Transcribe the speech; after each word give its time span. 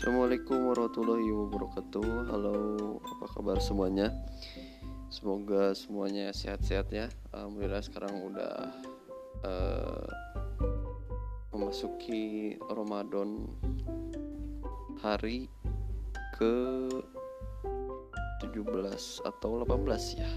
Assalamualaikum 0.00 0.72
warahmatullahi 0.72 1.28
wabarakatuh. 1.28 2.32
Halo 2.32 2.56
apa 3.04 3.36
kabar 3.36 3.60
semuanya? 3.60 4.08
Semoga 5.12 5.76
semuanya 5.76 6.32
sehat-sehat 6.32 6.88
ya. 6.88 7.12
Alhamdulillah 7.36 7.84
sekarang 7.84 8.32
udah 8.32 8.80
uh, 9.44 10.08
Memasuki 11.52 12.56
Ramadan 12.72 13.44
Hari 15.04 15.52
ke 16.32 16.88
17 18.40 18.56
atau 19.28 19.50
18 19.68 20.16
ya. 20.16 20.32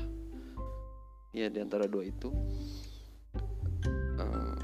Ya 1.31 1.47
di 1.47 1.63
antara 1.63 1.87
dua 1.87 2.03
itu. 2.03 2.35
Uh, 4.19 4.59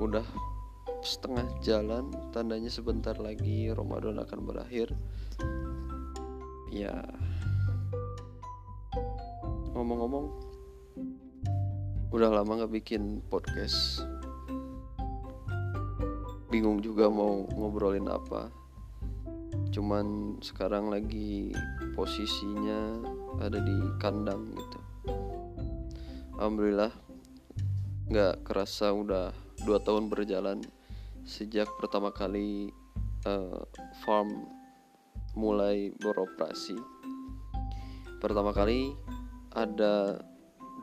Udah 0.00 0.24
setengah 1.02 1.50
jalan 1.66 2.14
tandanya 2.30 2.70
sebentar 2.70 3.18
lagi 3.18 3.74
Ramadan 3.74 4.22
akan 4.22 4.40
berakhir. 4.46 4.94
Ya. 6.70 7.02
Ngomong-ngomong 9.74 10.30
udah 12.14 12.30
lama 12.30 12.62
gak 12.62 12.72
bikin 12.72 13.18
podcast. 13.26 14.06
Bingung 16.54 16.78
juga 16.78 17.10
mau 17.10 17.50
ngobrolin 17.50 18.06
apa. 18.06 18.54
Cuman 19.74 20.38
sekarang 20.38 20.86
lagi 20.86 21.50
posisinya 21.98 23.02
ada 23.42 23.58
di 23.58 23.76
kandang 23.98 24.54
gitu. 24.54 24.78
Alhamdulillah 26.38 26.94
nggak 28.06 28.44
kerasa 28.44 28.92
udah 28.92 29.32
dua 29.64 29.80
tahun 29.80 30.12
berjalan 30.12 30.60
sejak 31.22 31.70
pertama 31.78 32.10
kali 32.10 32.70
uh, 33.26 33.62
farm 34.02 34.46
mulai 35.38 35.94
beroperasi. 35.96 36.76
Pertama 38.20 38.54
kali 38.54 38.94
ada 39.52 40.22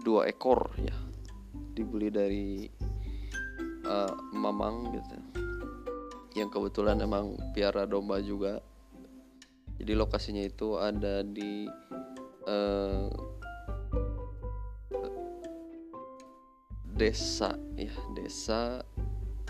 dua 0.04 0.28
ekor 0.28 0.72
ya 0.80 0.96
dibeli 1.76 2.10
dari 2.12 2.48
uh, 3.88 4.14
mamang 4.36 4.92
gitu. 4.96 5.16
Yang 6.36 6.50
kebetulan 6.56 7.00
emang 7.00 7.36
piara 7.56 7.88
domba 7.88 8.20
juga. 8.20 8.60
Jadi 9.80 9.96
lokasinya 9.96 10.44
itu 10.44 10.76
ada 10.76 11.24
di 11.24 11.64
uh, 12.44 13.08
desa 17.00 17.56
ya 17.80 17.96
desa 18.12 18.84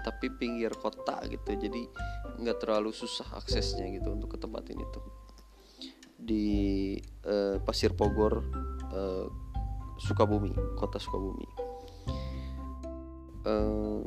tapi 0.04 0.32
pinggir 0.36 0.74
kota 0.76 1.22
gitu. 1.28 1.56
Jadi 1.56 1.82
nggak 2.40 2.58
terlalu 2.64 2.92
susah 2.96 3.40
aksesnya 3.40 3.88
gitu 3.92 4.14
untuk 4.14 4.36
ke 4.36 4.38
tempat 4.40 4.68
ini 4.72 4.84
tuh. 4.94 5.06
Di 6.20 6.48
uh, 7.28 7.58
Pasir 7.64 7.96
Pogor 7.96 8.44
uh, 8.92 9.28
Sukabumi 10.00 10.56
kota 10.80 11.00
Sukabumi. 11.00 11.48
Uh, 13.48 14.04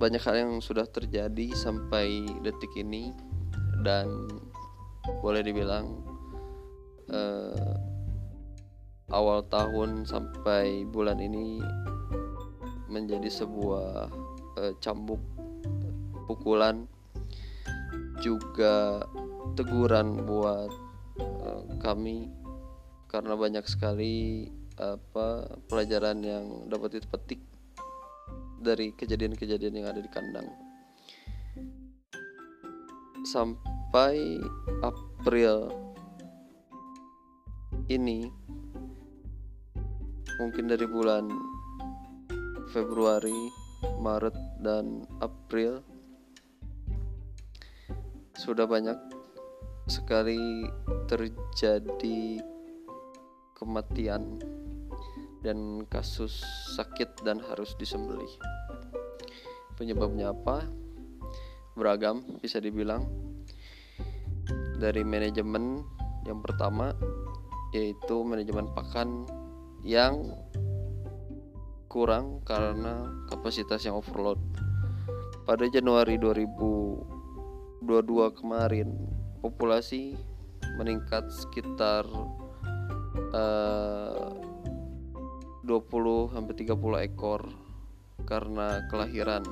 banyak 0.00 0.20
hal 0.24 0.36
yang 0.40 0.52
sudah 0.64 0.88
terjadi 0.88 1.52
sampai 1.52 2.24
detik 2.40 2.72
ini 2.80 3.12
dan 3.84 4.08
boleh 5.20 5.44
dibilang 5.44 6.00
uh, 7.12 7.76
awal 9.12 9.44
tahun 9.44 10.08
sampai 10.08 10.88
bulan 10.88 11.20
ini 11.20 11.60
menjadi 12.90 13.28
sebuah 13.30 14.10
uh, 14.58 14.72
cambuk 14.82 15.20
pukulan 16.26 16.86
juga 18.22 19.04
teguran 19.54 20.22
buat 20.24 20.70
uh, 21.18 21.64
kami. 21.82 22.30
Karena 23.10 23.34
banyak 23.34 23.66
sekali 23.66 24.46
apa 24.78 25.58
pelajaran 25.66 26.22
yang 26.22 26.46
dapat 26.70 27.02
dipetik 27.02 27.42
dari 28.62 28.94
kejadian-kejadian 28.94 29.82
yang 29.82 29.88
ada 29.90 30.00
di 30.00 30.10
kandang. 30.12 30.46
Sampai 33.26 34.40
April 34.80 35.68
ini 37.90 38.30
mungkin 40.38 40.70
dari 40.70 40.86
bulan 40.86 41.26
Februari 42.70 43.59
Maret 44.00 44.36
dan 44.60 45.08
April 45.20 45.80
sudah 48.36 48.64
banyak 48.64 48.96
sekali 49.90 50.64
terjadi 51.10 52.40
kematian 53.58 54.40
dan 55.44 55.84
kasus 55.88 56.40
sakit 56.76 57.24
dan 57.24 57.40
harus 57.40 57.76
disembelih. 57.76 58.30
Penyebabnya 59.76 60.32
apa? 60.32 60.64
Beragam 61.76 62.24
bisa 62.40 62.60
dibilang. 62.60 63.04
Dari 64.80 65.04
manajemen 65.04 65.84
yang 66.24 66.40
pertama 66.40 66.96
yaitu 67.76 68.24
manajemen 68.24 68.68
pakan 68.72 69.28
yang 69.84 70.32
kurang 71.90 72.46
karena 72.46 73.10
kapasitas 73.26 73.82
yang 73.82 73.98
overload. 73.98 74.38
Pada 75.42 75.66
Januari 75.66 76.14
2022 76.22 77.82
kemarin, 78.38 78.94
populasi 79.42 80.14
meningkat 80.78 81.26
sekitar 81.34 82.06
eh, 83.34 84.30
uh, 84.30 84.38
20 85.66 86.30
sampai 86.30 86.54
30 86.54 87.06
ekor 87.10 87.42
karena 88.22 88.86
kelahiran 88.86 89.42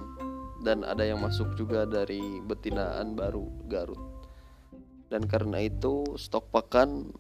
dan 0.62 0.87
ada 0.87 1.03
yang 1.03 1.19
masuk 1.19 1.59
juga 1.59 1.82
dari 1.91 2.38
betinaan 2.47 3.19
baru 3.19 3.50
Garut. 3.66 3.98
Dan 5.10 5.27
karena 5.27 5.66
itu 5.66 6.06
stok 6.15 6.54
pakan 6.54 7.10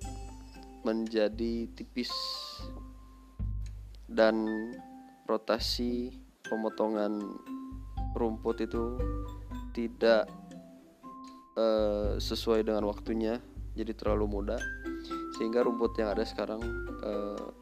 menjadi 0.86 1.66
tipis 1.74 2.12
dan 4.08 4.46
rotasi 5.28 6.16
pemotongan 6.48 7.20
rumput 8.16 8.64
itu 8.64 8.96
tidak 9.76 10.26
uh, 11.54 12.16
sesuai 12.16 12.64
dengan 12.64 12.88
waktunya 12.88 13.36
jadi 13.76 13.92
terlalu 13.94 14.26
muda 14.26 14.56
sehingga 15.36 15.62
rumput 15.62 15.94
yang 16.00 16.16
ada 16.16 16.24
sekarang 16.26 16.58
uh, 17.04 17.52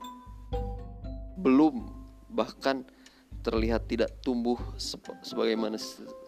belum 1.37 1.93
bahkan 2.32 2.87
terlihat 3.44 3.87
tidak 3.87 4.10
tumbuh 4.27 4.59
sebagaimana 5.22 5.78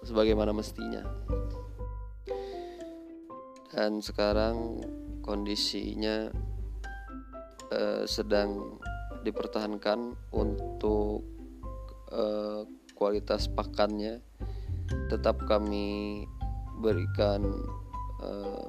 sebagaimana 0.06 0.54
mestinya. 0.54 1.02
Dan 3.74 3.98
sekarang 3.98 4.78
kondisinya 5.22 6.30
uh, 7.74 8.04
sedang 8.06 8.78
dipertahankan 9.22 10.14
untuk 10.34 11.24
uh, 12.12 12.62
kualitas 12.94 13.46
pakannya. 13.50 14.20
Tetap 15.12 15.44
kami 15.44 16.24
berikan 16.80 17.44
uh, 18.22 18.68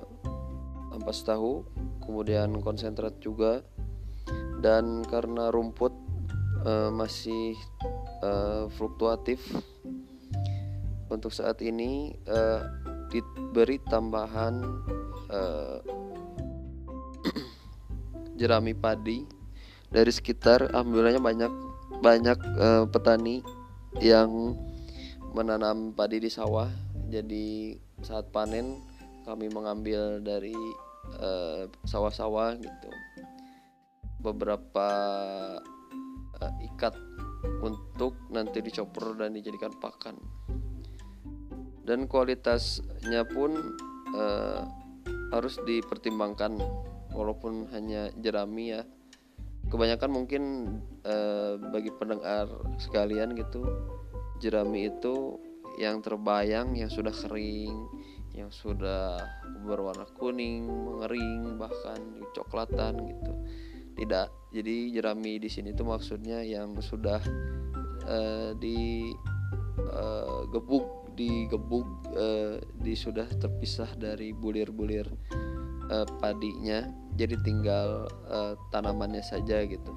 ampas 0.93 1.23
tahu 1.23 1.63
kemudian 2.03 2.59
konsentrat 2.61 3.17
juga. 3.21 3.65
Dan 4.59 5.07
karena 5.07 5.49
rumput 5.55 5.95
uh, 6.67 6.91
masih 6.91 7.55
uh, 8.19 8.67
fluktuatif 8.75 9.39
untuk 11.09 11.33
saat 11.33 11.63
ini 11.63 12.13
uh, 12.29 12.61
diberi 13.09 13.81
tambahan 13.89 14.61
uh, 15.31 15.79
jerami 18.39 18.77
padi 18.77 19.38
dari 19.89 20.11
sekitar 20.13 20.69
alhamdulillahnya 20.69 21.21
banyak 21.21 21.53
banyak 21.99 22.39
uh, 22.61 22.85
petani 22.85 23.41
yang 23.99 24.55
menanam 25.33 25.91
padi 25.97 26.21
di 26.21 26.29
sawah. 26.29 26.69
Jadi 27.09 27.73
saat 28.05 28.29
panen 28.29 28.77
kami 29.25 29.49
mengambil 29.49 30.21
dari 30.21 30.55
sawah-sawah 31.89 32.53
uh, 32.53 32.61
gitu. 32.61 32.89
Beberapa 34.21 34.89
uh, 36.37 36.53
ikat 36.69 36.93
untuk 37.65 38.13
nanti 38.29 38.61
dicopor 38.61 39.17
dan 39.17 39.33
dijadikan 39.33 39.73
pakan. 39.81 40.21
Dan 41.81 42.05
kualitasnya 42.05 43.25
pun 43.25 43.57
uh, 44.13 44.61
harus 45.33 45.57
dipertimbangkan 45.65 46.61
walaupun 47.09 47.65
hanya 47.73 48.13
jerami 48.21 48.77
ya 48.77 48.85
kebanyakan 49.69 50.09
mungkin 50.09 50.43
uh, 51.05 51.55
bagi 51.69 51.93
pendengar 51.95 52.49
sekalian 52.81 53.37
gitu 53.37 53.63
jerami 54.41 54.89
itu 54.89 55.37
yang 55.79 56.03
terbayang 56.03 56.75
yang 56.75 56.91
sudah 56.91 57.13
kering 57.13 57.87
yang 58.39 58.51
sudah 58.53 59.19
berwarna 59.65 60.07
kuning, 60.15 60.63
mengering, 60.69 61.59
bahkan 61.59 61.99
coklatan 62.31 62.95
gitu. 63.09 63.33
Tidak. 63.99 64.27
Jadi 64.55 64.95
jerami 64.95 65.37
di 65.41 65.49
sini 65.51 65.75
itu 65.75 65.83
maksudnya 65.83 66.39
yang 66.39 66.77
sudah 66.79 67.19
uh, 68.07 68.55
di 68.55 69.11
uh, 69.91 70.47
gebuk 70.49 71.11
digebuk 71.19 71.83
uh, 72.15 72.63
di 72.79 72.95
sudah 72.95 73.27
terpisah 73.27 73.91
dari 73.99 74.31
bulir-bulir 74.31 75.03
uh, 75.91 76.07
padinya 76.23 76.87
jadi 77.19 77.35
tinggal 77.43 78.07
uh, 78.31 78.55
tanamannya 78.71 79.19
saja 79.19 79.67
gitu 79.67 79.91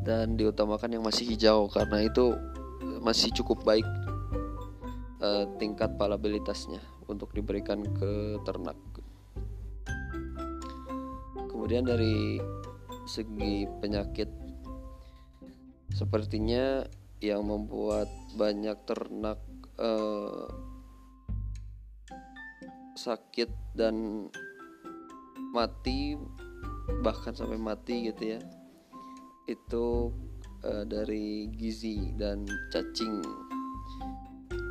dan 0.00 0.40
diutamakan 0.40 0.96
yang 0.96 1.04
masih 1.04 1.28
hijau 1.28 1.68
karena 1.68 2.08
itu 2.08 2.32
masih 3.04 3.28
cukup 3.36 3.60
baik 3.68 3.84
uh, 5.20 5.44
tingkat 5.60 5.92
palabilitasnya 6.00 6.80
untuk 7.08 7.32
diberikan 7.36 7.84
ke 7.84 8.40
ternak. 8.44 8.76
Kemudian 11.50 11.84
dari 11.84 12.40
segi 13.04 13.68
penyakit 13.82 14.30
sepertinya 15.92 16.86
yang 17.20 17.44
membuat 17.44 18.08
banyak 18.38 18.78
ternak 18.88 19.36
uh, 19.76 20.48
sakit 22.96 23.50
dan 23.76 24.26
mati 25.50 26.14
bahkan 27.02 27.34
sampai 27.34 27.58
mati 27.58 28.10
gitu 28.10 28.38
ya. 28.38 28.40
Itu 29.46 30.14
uh, 30.62 30.84
dari 30.86 31.50
gizi 31.54 32.14
dan 32.14 32.46
cacing. 32.70 33.22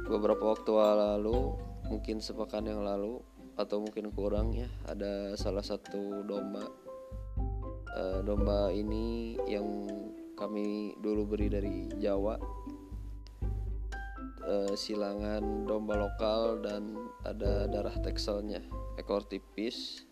Beberapa 0.09 0.57
waktu 0.57 0.71
lalu 0.73 1.53
mungkin 1.89 2.21
sepekan 2.21 2.65
yang 2.65 2.81
lalu 2.81 3.21
atau 3.59 3.83
mungkin 3.83 4.07
kurang 4.15 4.55
ya 4.55 4.71
ada 4.87 5.35
salah 5.35 5.65
satu 5.65 6.23
domba 6.23 6.63
uh, 7.91 8.23
domba 8.23 8.71
ini 8.71 9.35
yang 9.49 9.83
kami 10.39 10.95
dulu 11.03 11.35
beri 11.35 11.47
dari 11.51 11.75
Jawa. 11.99 12.39
Uh, 14.49 14.73
silangan 14.73 15.67
domba 15.69 15.93
lokal 15.93 16.63
dan 16.63 16.97
ada 17.21 17.69
darah 17.69 17.93
tekselnya 18.01 18.63
ekor 18.97 19.21
tipis 19.21 20.08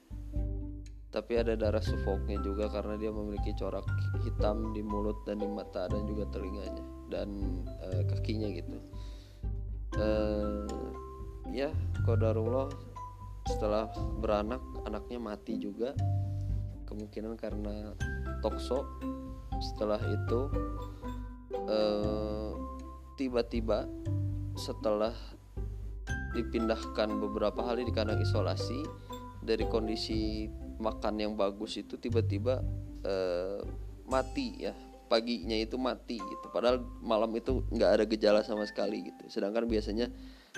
tapi 1.17 1.33
ada 1.41 1.57
darah 1.57 1.81
sufoknya 1.81 2.37
juga 2.45 2.69
karena 2.69 2.93
dia 2.93 3.09
memiliki 3.09 3.49
corak 3.57 3.89
hitam 4.21 4.69
di 4.77 4.85
mulut 4.85 5.17
dan 5.25 5.41
di 5.41 5.49
mata 5.49 5.89
dan 5.89 6.05
juga 6.05 6.29
telinganya 6.29 6.85
dan 7.09 7.33
uh, 7.81 8.05
kakinya 8.05 8.45
gitu. 8.53 8.77
Uh, 9.97 10.69
ya 11.49 11.73
kodarullah 12.05 12.69
setelah 13.49 13.89
beranak 14.21 14.61
anaknya 14.85 15.17
mati 15.17 15.57
juga. 15.57 15.97
Kemungkinan 16.85 17.33
karena 17.33 17.97
tokso. 18.45 18.85
Setelah 19.57 19.97
itu 20.05 20.53
uh, 21.65 22.53
tiba-tiba 23.17 23.89
setelah 24.53 25.17
dipindahkan 26.37 27.09
beberapa 27.17 27.65
hari 27.65 27.89
di 27.89 27.91
kandang 27.91 28.21
isolasi 28.21 28.85
dari 29.41 29.65
kondisi 29.65 30.45
makan 30.77 31.19
yang 31.21 31.33
bagus 31.33 31.77
itu 31.77 31.97
tiba-tiba 31.97 32.61
uh, 33.05 33.61
mati 34.07 34.65
ya. 34.65 34.73
Paginya 35.07 35.55
itu 35.55 35.79
mati 35.79 36.19
gitu. 36.19 36.45
Padahal 36.51 36.83
malam 36.99 37.31
itu 37.39 37.63
nggak 37.71 37.91
ada 37.99 38.03
gejala 38.03 38.43
sama 38.43 38.67
sekali 38.67 39.07
gitu. 39.07 39.23
Sedangkan 39.31 39.63
biasanya 39.65 40.11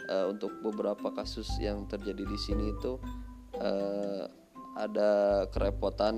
uh, 0.09 0.25
untuk 0.31 0.49
beberapa 0.65 1.13
kasus 1.13 1.47
yang 1.61 1.85
terjadi 1.85 2.25
di 2.25 2.37
sini 2.37 2.73
itu 2.73 2.97
uh, 3.61 4.25
ada 4.73 5.45
kerepotan 5.53 6.15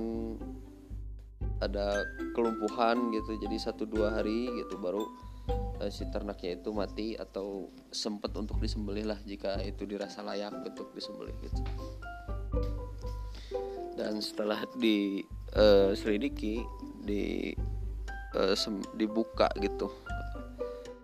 ada 1.60 2.08
kelumpuhan 2.32 3.12
gitu. 3.12 3.36
Jadi 3.36 3.58
satu 3.60 3.84
dua 3.84 4.16
hari 4.16 4.48
gitu 4.64 4.80
baru 4.80 5.04
si 5.90 6.06
ternaknya 6.14 6.62
itu 6.62 6.70
mati 6.70 7.18
atau 7.18 7.74
sempat 7.90 8.30
untuk 8.38 8.62
disembelih 8.62 9.10
lah 9.10 9.20
jika 9.26 9.58
itu 9.66 9.90
dirasa 9.90 10.22
layak 10.22 10.54
untuk 10.62 10.94
disembelih 10.94 11.34
gitu 11.42 11.66
dan 14.02 14.18
setelah 14.18 14.66
di 14.74 15.22
uh, 15.54 15.94
selidiki 15.94 16.58
di 17.06 17.54
uh, 18.34 18.58
dibuka 18.98 19.46
gitu. 19.62 19.94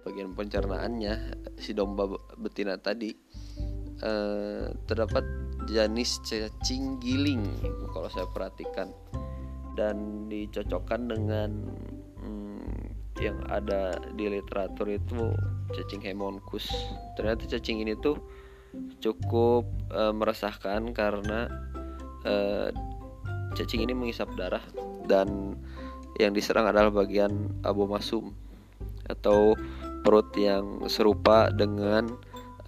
Bagian 0.01 0.33
pencernaannya 0.33 1.37
si 1.61 1.77
domba 1.77 2.09
betina 2.41 2.73
tadi 2.81 3.13
uh, 4.01 4.73
terdapat 4.89 5.21
jenis 5.69 6.25
cacing 6.25 6.97
giling 6.97 7.45
kalau 7.93 8.09
saya 8.09 8.25
perhatikan. 8.33 8.89
Dan 9.77 10.25
dicocokkan 10.25 11.05
dengan 11.05 11.53
hmm, 12.17 12.97
yang 13.21 13.37
ada 13.45 13.93
di 14.17 14.25
literatur 14.25 14.89
itu 14.89 15.37
cacing 15.69 16.01
hemonkus 16.01 16.65
ternyata 17.13 17.45
cacing 17.45 17.85
ini 17.85 17.93
tuh 18.01 18.17
cukup 19.01 19.69
uh, 19.93 20.09
meresahkan 20.13 20.93
karena 20.97 21.45
uh, 22.25 22.69
cacing 23.57 23.81
ini 23.81 23.97
mengisap 23.97 24.29
darah 24.37 24.61
dan 25.09 25.57
yang 26.21 26.33
diserang 26.33 26.69
adalah 26.69 26.93
bagian 26.93 27.49
abu 27.65 27.89
masum 27.89 28.33
atau 29.09 29.57
perut 30.05 30.29
yang 30.37 30.85
serupa 30.87 31.49
dengan 31.49 32.07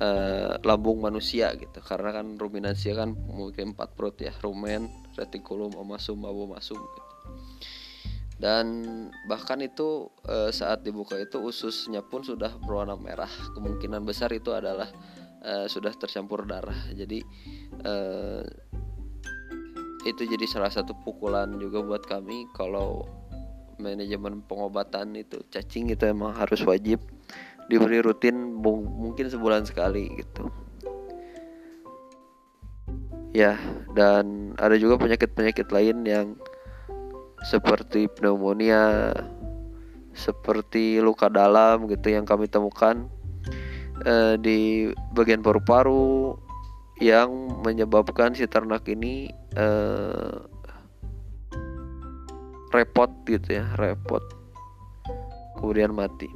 uh, 0.02 0.58
lambung 0.66 1.04
manusia 1.04 1.54
gitu. 1.56 1.80
Karena 1.84 2.16
kan 2.16 2.36
ruminansia 2.40 2.98
kan 2.98 3.14
memiliki 3.14 3.64
empat 3.64 3.94
perut 3.94 4.18
ya 4.18 4.34
rumen 4.42 4.90
retikulum 5.16 5.76
omasum 5.76 6.24
abu 6.24 6.48
masum 6.50 6.80
gitu. 6.80 7.02
dan 8.40 8.66
bahkan 9.28 9.60
itu 9.60 10.08
uh, 10.24 10.48
saat 10.48 10.80
dibuka 10.88 11.20
itu 11.20 11.44
ususnya 11.44 12.00
pun 12.00 12.24
sudah 12.24 12.56
berwarna 12.64 12.96
merah. 12.96 13.28
Kemungkinan 13.52 14.08
besar 14.08 14.32
itu 14.32 14.56
adalah 14.56 14.88
uh, 15.44 15.68
sudah 15.68 15.92
tercampur 15.92 16.48
darah. 16.48 16.88
Jadi 16.96 17.20
uh, 17.84 18.40
itu 20.08 20.24
jadi 20.24 20.46
salah 20.48 20.72
satu 20.72 20.96
pukulan 21.04 21.60
juga 21.60 21.84
buat 21.84 22.04
kami 22.08 22.48
kalau 22.56 23.04
manajemen 23.80 24.44
pengobatan 24.48 25.16
itu 25.16 25.40
cacing 25.52 25.92
itu 25.92 26.04
emang 26.08 26.36
harus 26.36 26.64
wajib 26.64 27.00
diberi 27.72 28.00
rutin 28.04 28.60
mungkin 28.64 29.28
sebulan 29.28 29.68
sekali 29.68 30.08
gitu. 30.20 30.48
Ya 33.36 33.60
dan 33.94 34.56
ada 34.58 34.74
juga 34.80 34.98
penyakit-penyakit 34.98 35.70
lain 35.70 36.02
yang 36.08 36.28
seperti 37.46 38.10
pneumonia 38.12 39.14
seperti 40.12 41.00
luka 41.00 41.32
dalam 41.32 41.88
gitu 41.88 42.12
yang 42.12 42.28
kami 42.28 42.50
temukan 42.50 43.08
eh, 44.04 44.36
di 44.42 44.90
bagian 45.16 45.40
paru-paru 45.40 46.36
yang 47.00 47.32
menyebabkan 47.64 48.36
si 48.36 48.44
ternak 48.44 48.84
ini 48.92 49.32
uh, 49.58 50.46
repot 52.70 53.10
gitu 53.26 53.58
ya 53.62 53.66
repot. 53.78 54.22
Kemudian 55.58 55.92
mati 55.92 56.30